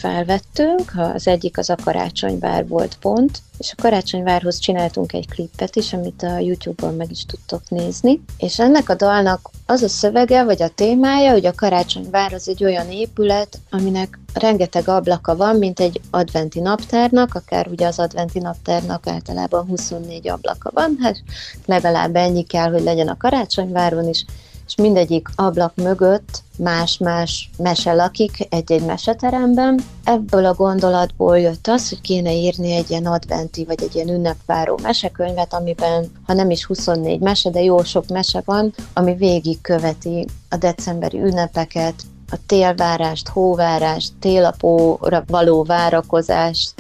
felvettünk. 0.01 0.91
Az 1.13 1.27
egyik 1.27 1.57
az 1.57 1.69
a 1.69 1.75
Karácsonyvár 1.83 2.67
volt 2.67 2.97
pont, 2.99 3.41
és 3.57 3.73
a 3.77 3.81
Karácsonyvárhoz 3.81 4.59
csináltunk 4.59 5.13
egy 5.13 5.29
klippet 5.29 5.75
is, 5.75 5.93
amit 5.93 6.23
a 6.23 6.39
YouTube-on 6.39 6.95
meg 6.95 7.11
is 7.11 7.25
tudtok 7.25 7.61
nézni. 7.69 8.21
És 8.37 8.59
ennek 8.59 8.89
a 8.89 8.95
dalnak 8.95 9.49
az 9.65 9.81
a 9.81 9.87
szövege, 9.87 10.43
vagy 10.43 10.61
a 10.61 10.69
témája, 10.69 11.31
hogy 11.31 11.45
a 11.45 11.55
Karácsonyvár 11.55 12.33
az 12.33 12.49
egy 12.49 12.63
olyan 12.63 12.91
épület, 12.91 13.59
aminek 13.69 14.19
rengeteg 14.33 14.87
ablaka 14.87 15.35
van, 15.35 15.55
mint 15.55 15.79
egy 15.79 16.01
adventi 16.09 16.59
naptárnak, 16.59 17.35
akár 17.35 17.67
ugye 17.67 17.87
az 17.87 17.99
adventi 17.99 18.39
naptárnak 18.39 19.07
általában 19.07 19.65
24 19.65 20.27
ablaka 20.27 20.71
van, 20.73 20.97
hát 21.01 21.23
legalább 21.65 22.15
ennyi 22.15 22.43
kell, 22.43 22.71
hogy 22.71 22.83
legyen 22.83 23.07
a 23.07 23.17
Karácsonyváron 23.17 24.07
is, 24.07 24.25
és 24.67 24.75
mindegyik 24.75 25.27
ablak 25.35 25.75
mögött 25.75 26.43
más-más 26.57 27.49
mese 27.57 27.93
lakik 27.93 28.47
egy-egy 28.49 28.85
meseteremben. 28.85 29.79
Ebből 30.03 30.45
a 30.45 30.53
gondolatból 30.53 31.39
jött 31.39 31.67
az, 31.67 31.89
hogy 31.89 32.01
kéne 32.01 32.33
írni 32.33 32.71
egy 32.71 32.89
ilyen 32.89 33.05
adventi 33.05 33.65
vagy 33.65 33.83
egy 33.83 33.95
ilyen 33.95 34.09
ünnepváró 34.09 34.79
mesekönyvet, 34.83 35.53
amiben, 35.53 36.11
ha 36.25 36.33
nem 36.33 36.49
is 36.49 36.65
24 36.65 37.19
mese, 37.19 37.49
de 37.49 37.61
jó 37.61 37.83
sok 37.83 38.07
mese 38.07 38.41
van, 38.45 38.73
ami 38.93 39.15
végig 39.15 39.61
követi 39.61 40.25
a 40.49 40.55
decemberi 40.55 41.19
ünnepeket, 41.19 41.95
a 42.31 42.37
télvárást, 42.45 43.27
hóvárást, 43.27 44.11
télapóra 44.19 45.23
való 45.27 45.63
várakozást, 45.63 46.73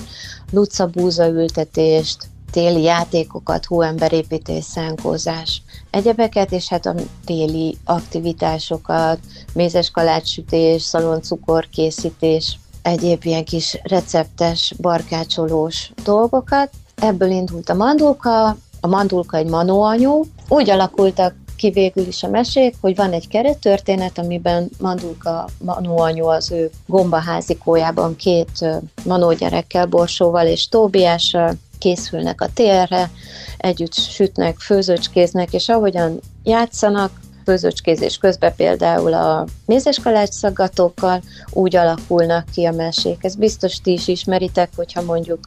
lucabúza 0.51 1.27
ültetést, 1.27 2.29
téli 2.51 2.81
játékokat, 2.81 3.65
hóemberépítés, 3.65 4.63
szánkózás, 4.63 5.61
egyebeket, 5.89 6.51
és 6.51 6.67
hát 6.67 6.85
a 6.85 6.95
téli 7.25 7.77
aktivitásokat, 7.85 9.19
mézes 9.53 9.91
kalácssütés, 9.91 10.81
szaloncukorkészítés, 10.81 12.59
egyéb 12.81 13.25
ilyen 13.25 13.43
kis 13.43 13.79
receptes, 13.83 14.73
barkácsolós 14.81 15.91
dolgokat. 16.03 16.69
Ebből 16.95 17.29
indult 17.29 17.69
a 17.69 17.73
mandulka, 17.73 18.57
a 18.81 18.87
mandulka 18.87 19.37
egy 19.37 19.49
manóanyú. 19.49 20.25
Úgy 20.47 20.69
alakultak 20.69 21.33
ki 21.55 21.69
végül 21.69 22.07
is 22.07 22.23
a 22.23 22.27
mesék, 22.29 22.75
hogy 22.81 22.95
van 22.95 23.11
egy 23.11 23.27
kerettörténet, 23.27 24.17
amiben 24.17 24.69
Mandulka 24.79 25.45
manóanyú 25.57 26.25
az 26.25 26.51
ő 26.51 26.69
gombaházikójában 26.85 28.15
két 28.15 28.49
ö, 28.61 28.75
manógyerekkel, 29.05 29.85
Borsóval 29.85 30.47
és 30.47 30.67
Tóbiással 30.67 31.53
készülnek 31.81 32.41
a 32.41 32.49
térre, 32.53 33.09
együtt 33.57 33.93
sütnek, 33.93 34.59
főzőcskéznek, 34.59 35.53
és 35.53 35.69
ahogyan 35.69 36.19
játszanak, 36.43 37.11
főzőcskézés 37.45 38.17
közben 38.17 38.55
például 38.55 39.13
a 39.13 39.45
mézeskalács 39.65 40.29
szaggatókkal 40.29 41.21
úgy 41.51 41.75
alakulnak 41.75 42.45
ki 42.53 42.65
a 42.65 42.71
mesék. 42.71 43.23
Ez 43.23 43.35
biztos 43.35 43.81
ti 43.81 43.91
is 43.91 44.07
ismeritek, 44.07 44.69
hogyha 44.75 45.01
mondjuk 45.01 45.39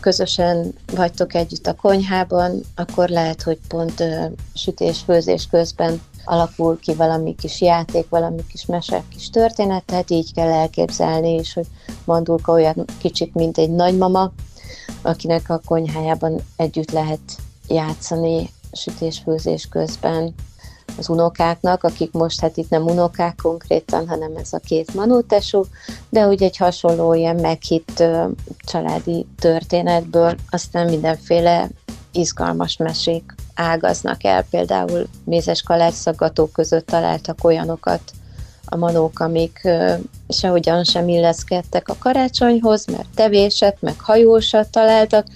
közösen 0.00 0.72
vagytok 0.94 1.34
együtt 1.34 1.66
a 1.66 1.74
konyhában, 1.74 2.60
akkor 2.76 3.08
lehet, 3.08 3.42
hogy 3.42 3.58
pont 3.68 4.04
sütés-főzés 4.54 5.46
közben 5.50 6.00
alakul 6.24 6.78
ki 6.80 6.94
valami 6.94 7.34
kis 7.34 7.60
játék, 7.60 8.08
valami 8.08 8.40
kis 8.48 8.66
mese, 8.66 9.02
kis 9.14 9.30
történet, 9.30 9.84
tehát 9.84 10.10
így 10.10 10.34
kell 10.34 10.52
elképzelni 10.52 11.34
is, 11.34 11.52
hogy 11.52 11.66
Mandulka 12.04 12.52
olyan 12.52 12.84
kicsit, 12.98 13.34
mint 13.34 13.58
egy 13.58 13.70
nagymama, 13.70 14.32
akinek 15.02 15.50
a 15.50 15.60
konyhájában 15.64 16.40
együtt 16.56 16.90
lehet 16.90 17.20
játszani 17.68 18.50
sütés-főzés 18.72 19.66
közben 19.70 20.34
az 20.98 21.08
unokáknak, 21.08 21.84
akik 21.84 22.12
most 22.12 22.40
hát 22.40 22.56
itt 22.56 22.70
nem 22.70 22.82
unokák 22.82 23.38
konkrétan, 23.42 24.08
hanem 24.08 24.36
ez 24.36 24.52
a 24.52 24.58
két 24.58 24.94
manótesó, 24.94 25.66
de 26.08 26.26
úgy 26.26 26.42
egy 26.42 26.56
hasonló 26.56 27.14
ilyen 27.14 27.36
meghitt 27.36 28.02
családi 28.58 29.26
történetből 29.38 30.34
aztán 30.50 30.88
mindenféle 30.88 31.68
izgalmas 32.12 32.76
mesék 32.76 33.34
ágaznak 33.54 34.24
el, 34.24 34.44
például 34.50 35.06
mézes 35.24 35.62
kalácsszaggatók 35.62 36.52
között 36.52 36.86
találtak 36.86 37.44
olyanokat 37.44 38.00
a 38.64 38.76
manók, 38.76 39.20
amik 39.20 39.68
sehogyan 40.28 40.84
sem 40.84 41.08
illeszkedtek 41.08 41.88
a 41.88 41.96
karácsonyhoz, 41.98 42.86
mert 42.86 43.08
tevéset, 43.14 43.76
meg 43.80 44.00
hajósat 44.00 44.70
találtak, 44.70 45.26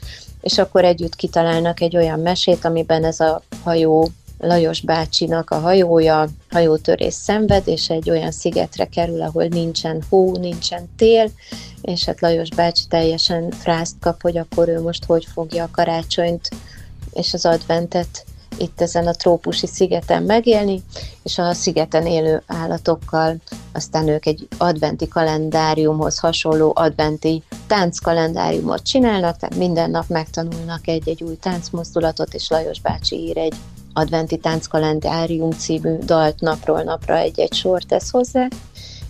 és 0.40 0.58
akkor 0.58 0.84
együtt 0.84 1.16
kitalálnak 1.16 1.80
egy 1.80 1.96
olyan 1.96 2.20
mesét, 2.20 2.64
amiben 2.64 3.04
ez 3.04 3.20
a 3.20 3.42
hajó 3.62 4.08
Lajos 4.38 4.80
bácsinak 4.80 5.50
a 5.50 5.58
hajója 5.58 6.28
hajótörés 6.50 7.14
szenved, 7.14 7.68
és 7.68 7.88
egy 7.88 8.10
olyan 8.10 8.30
szigetre 8.30 8.84
kerül, 8.84 9.22
ahol 9.22 9.44
nincsen 9.44 10.02
hó, 10.08 10.36
nincsen 10.36 10.88
tél, 10.96 11.30
és 11.82 12.04
hát 12.04 12.20
Lajos 12.20 12.48
bácsi 12.48 12.82
teljesen 12.88 13.50
frászt 13.50 13.96
kap, 14.00 14.22
hogy 14.22 14.38
akkor 14.38 14.68
ő 14.68 14.80
most 14.80 15.04
hogy 15.04 15.26
fogja 15.32 15.64
a 15.64 15.70
karácsonyt 15.72 16.48
és 17.12 17.34
az 17.34 17.44
adventet 17.44 18.24
itt 18.58 18.80
ezen 18.80 19.06
a 19.06 19.12
trópusi 19.12 19.66
szigeten 19.66 20.22
megélni, 20.22 20.82
és 21.22 21.38
a 21.38 21.52
szigeten 21.52 22.06
élő 22.06 22.42
állatokkal. 22.46 23.36
Aztán 23.72 24.08
ők 24.08 24.26
egy 24.26 24.48
adventi 24.58 25.08
kalendáriumhoz 25.08 26.18
hasonló 26.18 26.72
adventi 26.74 27.42
tánckalendáriumot 27.66 28.82
csinálnak, 28.82 29.36
tehát 29.36 29.56
minden 29.56 29.90
nap 29.90 30.08
megtanulnak 30.08 30.88
egy-egy 30.88 31.22
új 31.22 31.36
táncmozdulatot, 31.36 32.34
és 32.34 32.48
Lajos 32.48 32.80
bácsi 32.80 33.16
ír 33.16 33.38
egy 33.38 33.54
adventi 33.92 34.36
tánckalendárium 34.36 35.50
című 35.50 35.98
dalt 35.98 36.40
napról 36.40 36.82
napra 36.82 37.16
egy-egy 37.16 37.54
sort 37.54 37.86
tesz 37.86 38.10
hozzá, 38.10 38.48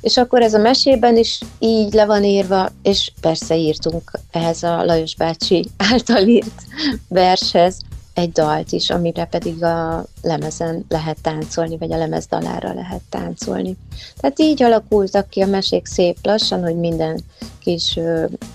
és 0.00 0.16
akkor 0.16 0.42
ez 0.42 0.54
a 0.54 0.59
mesében 0.59 1.16
is 1.16 1.40
így 1.59 1.92
le 1.92 2.04
van 2.04 2.24
írva, 2.24 2.68
és 2.82 3.12
persze 3.20 3.56
írtunk 3.56 4.11
ehhez 4.30 4.62
a 4.62 4.85
Lajos 4.85 5.14
bácsi 5.14 5.68
által 5.92 6.26
írt 6.26 6.62
vershez 7.09 7.78
egy 8.16 8.33
dalt 8.33 8.72
is, 8.72 8.90
amire 8.90 9.24
pedig 9.24 9.62
a 9.62 10.05
lemezen 10.22 10.85
lehet 10.88 11.16
táncolni, 11.22 11.76
vagy 11.76 11.92
a 11.92 11.96
lemez 11.96 12.26
dalára 12.26 12.72
lehet 12.74 13.00
táncolni. 13.09 13.76
Tehát 14.16 14.38
így 14.40 14.62
alakultak 14.62 15.29
ki 15.29 15.40
a 15.40 15.46
mesék 15.46 15.87
szép 15.87 16.16
lassan, 16.22 16.62
hogy 16.62 16.76
minden 16.76 17.20
kis 17.59 17.98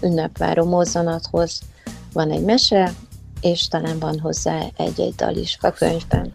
ünnepváró 0.01 0.65
mozzanathoz 0.65 1.59
van 2.13 2.31
egy 2.31 2.43
mese, 2.43 2.93
és 3.41 3.67
talán 3.67 3.99
van 3.99 4.19
hozzá 4.19 4.59
egy-egy 4.77 5.15
dal 5.15 5.35
is 5.35 5.57
a 5.61 5.71
könyvben. 5.71 6.31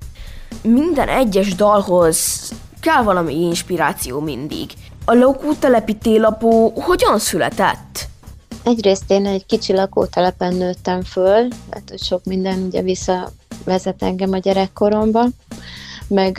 Minden 0.63 1.09
egyes 1.09 1.55
dalhoz 1.55 2.51
kell 2.81 3.03
valami 3.03 3.35
inspiráció 3.35 4.21
mindig. 4.21 4.71
A 5.05 5.15
lakótelepi 5.15 5.95
télapó 5.95 6.73
hogyan 6.77 7.19
született? 7.19 8.09
Egyrészt 8.67 9.11
én 9.11 9.27
egy 9.27 9.47
kicsi 9.47 9.73
lakótelepen 9.73 10.55
nőttem 10.55 11.03
föl, 11.03 11.49
hát 11.71 11.89
hogy 11.89 12.03
sok 12.03 12.25
minden 12.25 12.63
ugye 12.63 12.83
visszavezet 12.83 14.03
engem 14.03 14.33
a 14.33 14.39
gyerekkoromba, 14.39 15.27
meg 16.09 16.39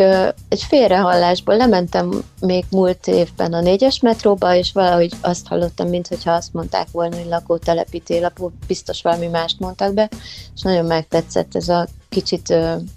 egy 0.50 0.64
félrehallásból 0.64 1.58
lementem 1.58 2.24
még 2.40 2.66
múlt 2.70 3.08
évben 3.08 3.54
a 3.54 3.62
négyes 3.62 4.00
metróba, 4.00 4.56
és 4.56 4.72
valahogy 4.72 5.14
azt 5.22 5.48
hallottam, 5.48 5.88
mintha 5.88 6.32
azt 6.32 6.54
mondták 6.54 6.88
volna, 6.92 7.16
hogy 7.16 7.26
lakótelepi 7.26 8.00
télapó, 8.00 8.52
biztos 8.68 9.02
valami 9.02 9.28
mást 9.28 9.60
mondtak 9.60 9.94
be, 9.94 10.10
és 10.56 10.62
nagyon 10.62 10.86
megtetszett 10.86 11.56
ez 11.56 11.70
a 11.70 11.88
kicsit 12.10 12.56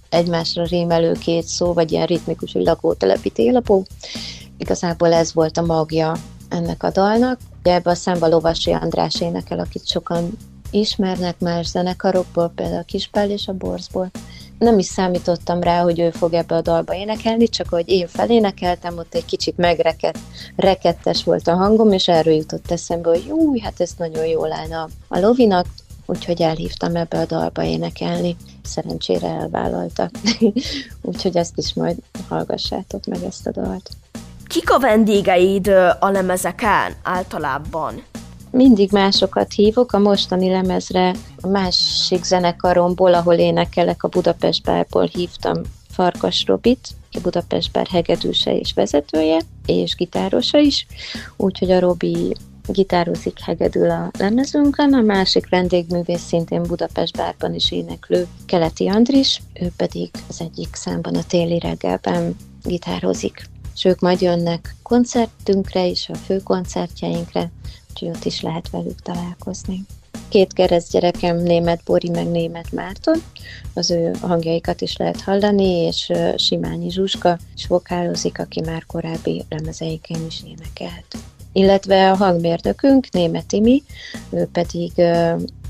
egymásra 0.09 0.65
rímelő 0.65 1.13
két 1.13 1.45
szó, 1.45 1.73
vagy 1.73 1.93
ilyen 1.93 2.07
ritmikus, 2.07 2.53
hogy 2.53 2.65
lakótelepi 2.65 3.31
télapó. 3.31 3.85
Igazából 4.59 5.13
ez 5.13 5.35
volt 5.35 5.59
a 5.59 5.63
magja 5.63 6.17
ennek 6.49 6.83
a 6.83 6.91
dalnak. 6.91 7.39
Ugye 7.63 7.75
ebbe 7.75 7.91
a 7.91 7.95
számba 7.95 8.29
Lovasi 8.29 8.71
András 8.71 9.21
énekel, 9.21 9.59
akit 9.59 9.87
sokan 9.87 10.31
ismernek 10.71 11.41
más 11.41 11.67
zenekarokból, 11.67 12.53
például 12.55 12.79
a 12.79 12.85
Kispál 12.85 13.31
és 13.31 13.49
a 13.49 13.53
Borzból. 13.53 14.11
Nem 14.59 14.79
is 14.79 14.87
számítottam 14.87 15.61
rá, 15.61 15.83
hogy 15.83 16.01
ő 16.01 16.11
fog 16.11 16.33
ebbe 16.33 16.55
a 16.55 16.61
dalba 16.61 16.95
énekelni, 16.95 17.49
csak 17.49 17.69
hogy 17.69 17.89
én 17.89 18.07
felénekeltem, 18.07 18.99
ott 18.99 19.15
egy 19.15 19.25
kicsit 19.25 19.57
megrekedt, 19.57 20.19
rekettes 20.57 21.25
volt 21.25 21.49
a 21.49 21.55
hangom, 21.55 21.93
és 21.93 22.09
erről 22.09 22.35
jutott 22.35 22.71
eszembe, 22.71 23.09
hogy 23.09 23.31
új, 23.31 23.59
hát 23.59 23.81
ez 23.81 23.91
nagyon 23.99 24.27
jól 24.27 24.53
állna 24.53 24.89
a 25.09 25.19
Lovinak, 25.19 25.67
úgyhogy 26.07 26.43
elhívtam 26.43 26.97
ebbe 26.97 27.19
a 27.19 27.27
dalba 27.27 27.65
énekelni. 27.65 28.37
Szerencsére 28.63 29.29
elvállalta. 29.29 30.11
úgyhogy 31.03 31.37
ezt 31.37 31.59
is 31.59 31.75
majd 31.75 31.97
hallgassátok 32.29 33.05
meg 33.05 33.23
ezt 33.23 33.47
a 33.47 33.51
dalt. 33.51 33.91
Kik 34.51 34.71
a 34.71 34.79
vendégeid 34.79 35.69
a 36.01 36.11
lemezeken 36.11 36.95
általában? 37.03 38.03
mindig 38.51 38.93
másokat 38.93 39.53
hívok, 39.53 39.93
a 39.93 39.99
mostani 39.99 40.51
lemezre 40.51 41.15
a 41.41 41.47
másik 41.47 42.25
zenekaromból, 42.25 43.15
ahol 43.15 43.35
énekelek 43.35 44.03
a 44.03 44.09
Budapest 44.09 44.63
Bárból 44.63 45.05
hívtam 45.05 45.57
Farkas 45.91 46.45
Robit, 46.47 46.89
aki 47.07 47.21
Budapest 47.21 47.73
Bár 47.73 47.87
hegedűse 47.87 48.57
és 48.57 48.73
vezetője, 48.73 49.41
és 49.67 49.95
gitárosa 49.95 50.59
is, 50.59 50.87
úgyhogy 51.37 51.71
a 51.71 51.81
Robi 51.81 52.37
gitározik 52.67 53.41
hegedül 53.41 53.91
a 53.91 54.11
lemezünkön, 54.19 54.95
a 54.95 55.01
másik 55.01 55.49
vendégművész 55.49 56.27
szintén 56.27 56.63
Budapest 56.63 57.17
bárban 57.17 57.55
is 57.55 57.73
éneklő 57.73 58.27
Keleti 58.47 58.89
Andris, 58.89 59.43
ő 59.61 59.71
pedig 59.77 60.11
az 60.29 60.41
egyik 60.41 60.75
számban 60.75 61.15
a 61.15 61.23
téli 61.29 61.59
reggelben 61.59 62.37
gitározik. 62.63 63.49
És 63.75 63.85
ők 63.85 64.01
majd 64.01 64.21
jönnek 64.21 64.75
koncertünkre 64.83 65.87
is, 65.87 66.09
a 66.09 66.15
főkoncertjeinkre, 66.15 67.51
úgyhogy 67.91 68.09
ott 68.09 68.25
is 68.25 68.41
lehet 68.41 68.71
velük 68.71 69.03
találkozni. 69.03 69.85
Két 70.29 70.53
keresztgyerekem, 70.53 71.37
német 71.37 71.81
Bori 71.85 72.09
meg 72.09 72.31
német 72.31 72.73
Márton, 72.73 73.23
az 73.75 73.91
ő 73.91 74.15
hangjaikat 74.21 74.81
is 74.81 74.97
lehet 74.97 75.21
hallani, 75.21 75.65
és 75.65 76.13
Simányi 76.37 76.91
Zsuska 76.91 77.39
is 77.57 77.67
vokálozik, 77.67 78.39
aki 78.39 78.61
már 78.61 78.87
korábbi 78.87 79.45
lemezeiken 79.49 80.27
is 80.27 80.43
énekelt 80.47 81.17
illetve 81.53 82.11
a 82.11 82.17
hangmérnökünk, 82.17 83.11
német 83.11 83.47
Timi, 83.47 83.83
ő 84.31 84.49
pedig 84.53 84.93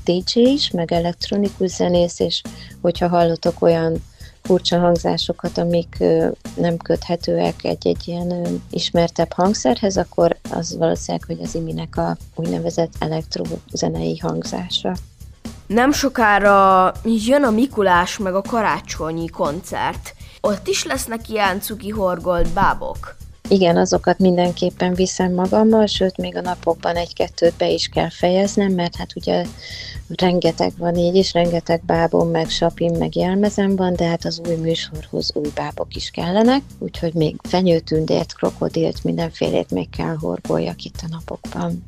DJ 0.05 0.39
is, 0.39 0.71
meg 0.71 0.91
elektronikus 0.91 1.71
zenész, 1.71 2.19
és 2.19 2.41
hogyha 2.81 3.07
hallotok 3.07 3.61
olyan 3.61 4.03
furcsa 4.41 4.79
hangzásokat, 4.79 5.57
amik 5.57 6.03
nem 6.55 6.77
köthetőek 6.77 7.63
egy-egy 7.63 8.07
ilyen 8.07 8.61
ismertebb 8.69 9.31
hangszerhez, 9.33 9.97
akkor 9.97 10.37
az 10.51 10.77
valószínűleg, 10.77 11.27
hogy 11.27 11.39
az 11.43 11.55
Iminek 11.55 11.97
a 11.97 12.17
úgynevezett 12.35 12.93
elektrozenei 12.99 14.17
hangzása. 14.17 14.95
Nem 15.67 15.91
sokára 15.91 16.91
jön 17.03 17.43
a 17.43 17.51
Mikulás 17.51 18.17
meg 18.17 18.35
a 18.35 18.41
karácsonyi 18.41 19.27
koncert. 19.27 20.15
Ott 20.41 20.67
is 20.67 20.83
lesznek 20.83 21.29
ilyen 21.29 21.61
cuki 21.61 21.89
horgolt 21.89 22.49
bábok. 22.49 23.15
Igen, 23.51 23.77
azokat 23.77 24.19
mindenképpen 24.19 24.93
viszem 24.93 25.33
magammal, 25.33 25.85
sőt, 25.85 26.17
még 26.17 26.35
a 26.35 26.41
napokban 26.41 26.95
egy-kettőt 26.95 27.53
be 27.57 27.69
is 27.69 27.87
kell 27.87 28.09
fejeznem, 28.09 28.71
mert 28.71 28.95
hát 28.95 29.15
ugye 29.15 29.45
rengeteg 30.07 30.71
van 30.77 30.95
így 30.95 31.15
is, 31.15 31.33
rengeteg 31.33 31.81
bábom, 31.85 32.29
meg 32.29 32.49
sapim, 32.49 32.97
meg 32.97 33.15
jelmezem 33.15 33.75
van, 33.75 33.95
de 33.95 34.05
hát 34.07 34.25
az 34.25 34.41
új 34.47 34.55
műsorhoz 34.55 35.31
új 35.33 35.49
bábok 35.55 35.95
is 35.95 36.09
kellenek, 36.09 36.61
úgyhogy 36.79 37.13
még 37.13 37.35
fenyőtündért, 37.43 38.33
krokodilt, 38.33 39.03
mindenfélét 39.03 39.71
még 39.71 39.89
kell 39.89 40.15
horgoljak 40.19 40.83
itt 40.83 40.99
a 41.03 41.07
napokban. 41.09 41.85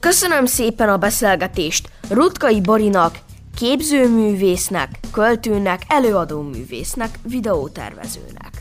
Köszönöm 0.00 0.46
szépen 0.46 0.88
a 0.88 0.96
beszélgetést 0.96 1.88
Rutkai 2.08 2.60
Borinak, 2.60 3.18
képzőművésznek, 3.56 5.00
költőnek, 5.12 5.82
előadóművésznek, 5.88 7.18
videótervezőnek. 7.22 8.59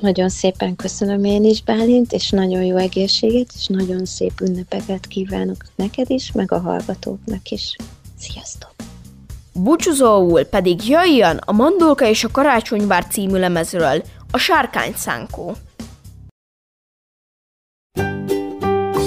Nagyon 0.00 0.28
szépen 0.28 0.76
köszönöm 0.76 1.24
én 1.24 1.44
is, 1.44 1.62
Bálint, 1.62 2.12
és 2.12 2.30
nagyon 2.30 2.62
jó 2.62 2.76
egészséget, 2.76 3.50
és 3.54 3.66
nagyon 3.66 4.04
szép 4.04 4.40
ünnepeket 4.40 5.06
kívánok 5.06 5.64
neked 5.74 6.10
is, 6.10 6.32
meg 6.32 6.52
a 6.52 6.60
hallgatóknak 6.60 7.48
is. 7.48 7.76
Sziasztok! 8.18 8.70
Búcsúzóul 9.52 10.44
pedig 10.44 10.88
jöjjön 10.88 11.36
a 11.36 11.52
Mandulka 11.52 12.06
és 12.06 12.24
a 12.24 12.30
Karácsonyvár 12.30 13.06
című 13.06 13.38
lemezről 13.38 14.02
a 14.30 14.38
Sárkány 14.38 14.92
Szánkó. 14.96 15.56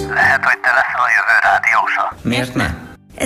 Lehet, 0.10 0.44
hogy 0.44 0.60
te 0.60 0.72
leszel 0.72 1.02
a 1.02 1.10
jövő 1.18 1.38
rádiósa. 1.42 2.16
Miért 2.22 2.54
ne? 2.54 2.79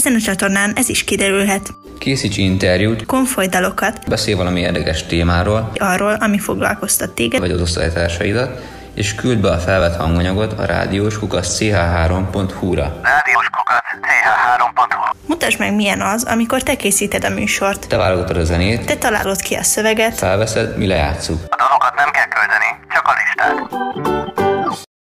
Ezen 0.05 0.17
a 0.17 0.21
csatornán 0.21 0.73
ez 0.75 0.89
is 0.89 1.03
kiderülhet. 1.03 1.73
Készíts 1.97 2.37
interjút, 2.37 3.05
Konfoly 3.05 3.47
dalokat, 3.47 3.99
beszélj 4.09 4.37
valami 4.37 4.59
érdekes 4.59 5.05
témáról, 5.05 5.71
arról, 5.75 6.13
ami 6.13 6.39
foglalkoztat 6.39 7.09
téged, 7.09 7.39
vagy 7.39 7.51
az 7.51 7.61
osztálytársaidat, 7.61 8.61
és 8.93 9.15
küld 9.15 9.39
be 9.39 9.51
a 9.51 9.57
felvett 9.57 9.95
hanganyagot 9.95 10.59
a 10.59 10.65
rádiós 10.65 11.19
kukasz 11.19 11.57
ch3.hu-ra. 11.59 12.99
Rádiós 13.03 13.49
kukat 13.57 13.83
ch3.hu 14.01 15.15
Mutasd 15.27 15.59
meg, 15.59 15.73
milyen 15.73 16.01
az, 16.01 16.23
amikor 16.23 16.63
te 16.63 16.75
készíted 16.75 17.23
a 17.23 17.29
műsort. 17.29 17.87
Te 17.87 17.97
válogatod 17.97 18.37
a 18.37 18.43
zenét, 18.43 18.85
Te 18.85 18.95
találod 18.95 19.41
ki 19.41 19.55
a 19.55 19.63
szöveget, 19.63 20.17
felveszed, 20.17 20.77
mi 20.77 20.87
lejátszuk. 20.87 21.39
A 21.49 21.55
dalok 21.55 21.83